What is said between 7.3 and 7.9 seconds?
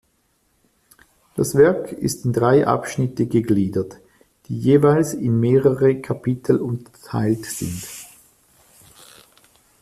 sind.